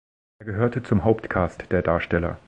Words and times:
Er 0.39 0.47
gehörte 0.47 0.81
zum 0.81 1.03
Hauptcast 1.03 1.71
der 1.71 1.83
Darsteller. 1.83 2.39